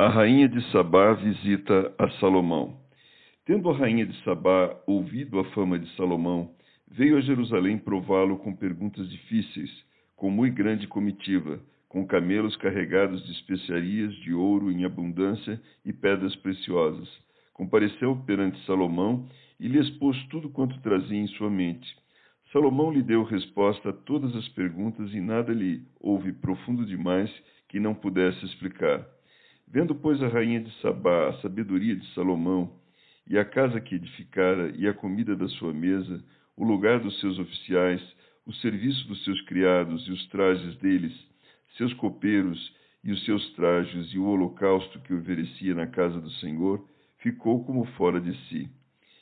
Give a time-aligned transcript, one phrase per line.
[0.00, 2.74] A rainha de Sabá visita a Salomão.
[3.44, 6.54] Tendo a rainha de Sabá ouvido a fama de Salomão,
[6.90, 9.70] veio a Jerusalém prová-lo com perguntas difíceis,
[10.16, 16.34] com muito grande comitiva, com camelos carregados de especiarias de ouro em abundância e pedras
[16.36, 17.06] preciosas.
[17.52, 19.28] Compareceu perante Salomão
[19.60, 21.94] e lhe expôs tudo quanto trazia em sua mente.
[22.54, 27.30] Salomão lhe deu resposta a todas as perguntas e nada lhe houve profundo demais
[27.68, 29.06] que não pudesse explicar.
[29.72, 32.72] Vendo, pois, a rainha de Sabá a sabedoria de Salomão,
[33.24, 36.24] e a casa que edificara, e a comida da sua mesa,
[36.56, 38.02] o lugar dos seus oficiais,
[38.44, 41.12] o serviço dos seus criados e os trajes deles,
[41.76, 46.84] seus copeiros e os seus trajes, e o holocausto que oferecia na casa do Senhor,
[47.18, 48.68] ficou como fora de si.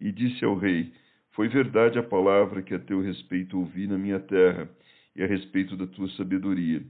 [0.00, 0.90] E disse ao rei:
[1.32, 4.70] Foi verdade a palavra que a teu respeito ouvi na minha terra,
[5.14, 6.82] e a respeito da tua sabedoria.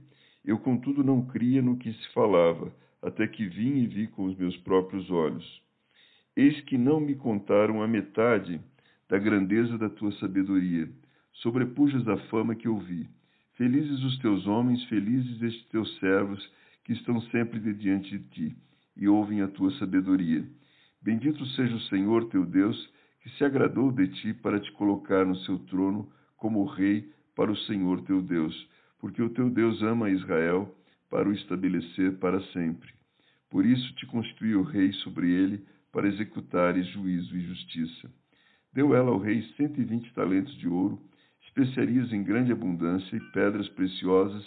[0.45, 4.37] Eu, contudo, não cria no que se falava, até que vim e vi com os
[4.37, 5.61] meus próprios olhos.
[6.35, 8.61] Eis que não me contaram a metade
[9.09, 10.89] da grandeza da tua sabedoria.
[11.33, 13.09] Sobrepujas a fama que ouvi.
[13.55, 16.51] Felizes os teus homens, felizes estes teus servos,
[16.85, 18.57] que estão sempre de diante de ti,
[18.95, 20.45] e ouvem a tua sabedoria.
[21.01, 22.91] Bendito seja o Senhor teu Deus,
[23.21, 27.57] que se agradou de ti para te colocar no seu trono como rei para o
[27.57, 28.67] Senhor teu Deus,
[28.99, 30.73] porque o teu Deus ama Israel
[31.11, 32.89] para o estabelecer para sempre.
[33.49, 38.09] Por isso te constituiu rei sobre ele, para executares juízo e justiça.
[38.73, 41.01] Deu ela ao rei cento e vinte talentos de ouro,
[41.45, 44.45] especiarias em grande abundância e pedras preciosas,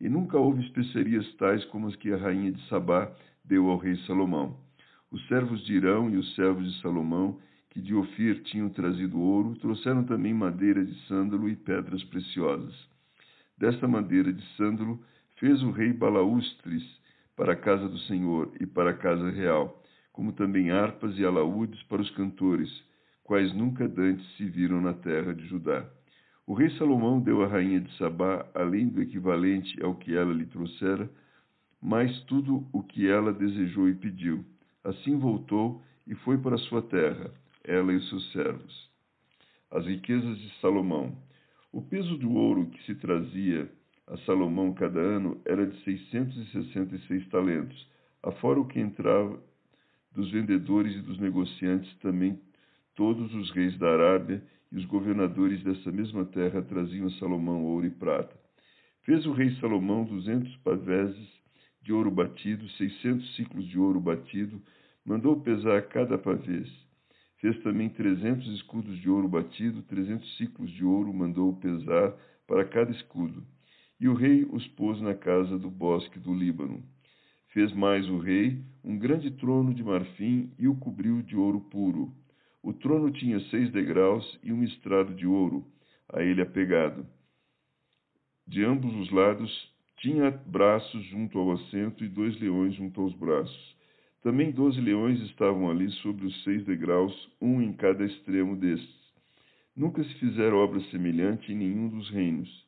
[0.00, 3.14] e nunca houve especiarias tais como as que a rainha de Sabá
[3.44, 4.58] deu ao rei Salomão.
[5.10, 7.38] Os servos de Irão e os servos de Salomão,
[7.68, 12.74] que de Ofir tinham trazido ouro, trouxeram também madeira de sândalo e pedras preciosas.
[13.58, 14.98] Desta madeira de sândalo
[15.36, 16.82] fez o rei balaústres
[17.36, 19.82] para a casa do Senhor e para a casa real,
[20.12, 22.70] como também harpas e alaúdes para os cantores,
[23.22, 25.86] quais nunca dantes se viram na terra de Judá.
[26.46, 30.46] O rei Salomão deu à rainha de Sabá, além do equivalente ao que ela lhe
[30.46, 31.10] trouxera,
[31.82, 34.44] mais tudo o que ela desejou e pediu.
[34.84, 37.30] Assim voltou e foi para sua terra,
[37.64, 38.90] ela e os seus servos.
[39.70, 41.18] As riquezas de Salomão.
[41.72, 43.68] O peso do ouro que se trazia
[44.06, 47.88] a Salomão cada ano era de 666 talentos,
[48.22, 49.38] afora o que entrava
[50.12, 52.40] dos vendedores e dos negociantes, também
[52.94, 57.86] todos os reis da Arábia e os governadores dessa mesma terra traziam a Salomão ouro
[57.86, 58.34] e prata.
[59.02, 61.28] Fez o rei Salomão duzentos paveses
[61.82, 64.60] de ouro batido, seiscentos ciclos de ouro batido,
[65.04, 66.68] mandou pesar cada pavês.
[67.38, 72.12] Fez também trezentos escudos de ouro batido, trezentos ciclos de ouro mandou pesar
[72.46, 73.44] para cada escudo.
[73.98, 76.82] E o rei os pôs na casa do bosque do Líbano.
[77.48, 82.12] Fez mais o rei um grande trono de marfim e o cobriu de ouro puro.
[82.62, 85.64] O trono tinha seis degraus e um estrado de ouro,
[86.12, 87.06] a ele apegado.
[88.46, 93.76] De ambos os lados tinha braços junto ao assento e dois leões junto aos braços.
[94.22, 99.06] Também doze leões estavam ali sobre os seis degraus, um em cada extremo destes.
[99.74, 102.65] Nunca se fizera obra semelhante em nenhum dos reinos.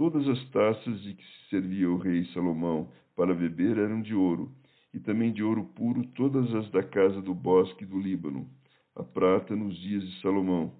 [0.00, 4.50] Todas as taças de que se servia o rei Salomão para beber eram de ouro,
[4.94, 8.48] e também de ouro puro todas as da casa do bosque do Líbano.
[8.96, 10.72] A prata nos dias de Salomão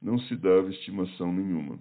[0.00, 1.76] não se dava estimação nenhuma,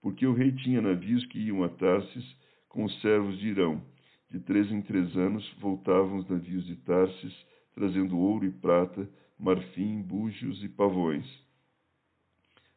[0.00, 2.24] porque o rei tinha navios que iam a Tarsis
[2.70, 3.82] com os servos de Irão.
[4.30, 7.34] De três em três anos voltavam os navios de Tarsis,
[7.74, 9.06] trazendo ouro e prata,
[9.38, 11.26] marfim, búzios e pavões.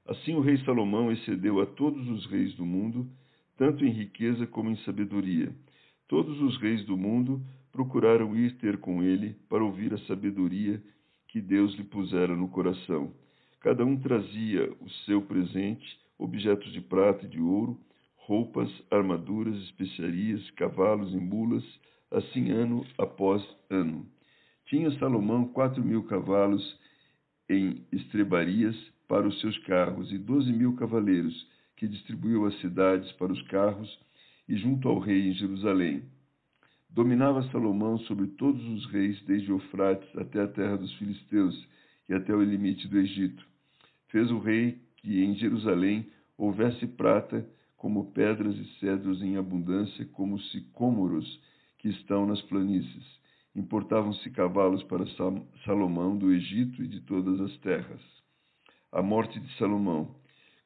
[0.06, 3.10] Assim o rei Salomão excedeu a todos os reis do mundo
[3.58, 5.54] tanto em riqueza como em sabedoria.
[6.08, 7.42] Todos os reis do mundo
[7.72, 10.82] procuraram ir ter com ele para ouvir a sabedoria
[11.28, 13.14] que Deus lhe pusera no coração.
[13.60, 17.80] Cada um trazia o seu presente, objetos de prata e de ouro,
[18.16, 21.64] roupas, armaduras, especiarias, cavalos e mulas,
[22.12, 24.06] assim ano após ano.
[24.66, 26.80] Tinha Salomão quatro mil cavalos
[27.50, 28.76] em estrebarias
[29.08, 31.48] para os seus carros e doze mil cavaleiros,
[31.84, 34.00] que distribuiu as cidades para os carros
[34.48, 36.06] e junto ao rei em Jerusalém.
[36.90, 41.68] Dominava Salomão sobre todos os reis, desde Eufrates até a terra dos filisteus
[42.08, 43.46] e até o limite do Egito.
[44.08, 47.46] Fez o rei que em Jerusalém houvesse prata,
[47.76, 51.38] como pedras e cedros em abundância, como sicômoros
[51.80, 53.06] que estão nas planícies.
[53.54, 55.06] Importavam-se cavalos para
[55.66, 58.02] Salomão do Egito e de todas as terras.
[58.90, 60.23] A morte de Salomão.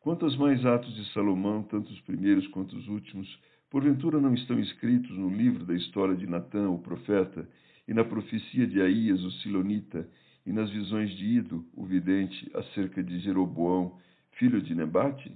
[0.08, 3.28] Quanto aos mais atos de Salomão, tanto os primeiros quanto os últimos,
[3.70, 7.46] porventura não estão escritos no livro da história de Natã, o profeta,
[7.86, 10.08] e na profecia de Aías, o silonita,
[10.46, 14.00] e nas visões de Ido, o vidente, acerca de Jeroboão,
[14.40, 15.30] filho de Nebate?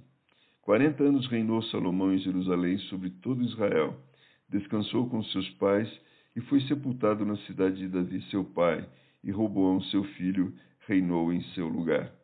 [0.61, 3.99] Quarenta anos reinou Salomão em Jerusalém sobre todo Israel.
[4.47, 5.89] Descansou com seus pais
[6.33, 8.87] e foi sepultado na cidade de Davi, seu pai,
[9.21, 10.53] e Roboão, seu filho,
[10.87, 12.20] reinou em seu lugar.